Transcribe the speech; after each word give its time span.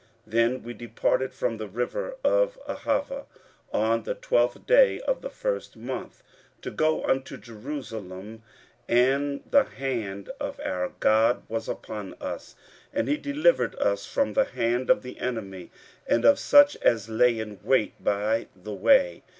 15:008:031 0.01 0.09
Then 0.31 0.63
we 0.63 0.73
departed 0.73 1.31
from 1.35 1.57
the 1.57 1.67
river 1.67 2.15
of 2.23 2.57
Ahava 2.67 3.25
on 3.71 4.01
the 4.01 4.15
twelfth 4.15 4.65
day 4.65 4.99
of 5.01 5.21
the 5.21 5.29
first 5.29 5.77
month, 5.77 6.23
to 6.63 6.71
go 6.71 7.03
unto 7.03 7.37
Jerusalem: 7.37 8.41
and 8.89 9.41
the 9.47 9.65
hand 9.65 10.31
of 10.39 10.59
our 10.65 10.93
God 10.99 11.43
was 11.47 11.69
upon 11.69 12.15
us, 12.19 12.55
and 12.91 13.07
he 13.07 13.15
delivered 13.17 13.75
us 13.75 14.07
from 14.07 14.33
the 14.33 14.45
hand 14.45 14.89
of 14.89 15.03
the 15.03 15.19
enemy, 15.19 15.69
and 16.07 16.25
of 16.25 16.39
such 16.39 16.75
as 16.77 17.07
lay 17.07 17.37
in 17.37 17.59
wait 17.63 18.03
by 18.03 18.47
the 18.55 18.73
way. 18.73 19.21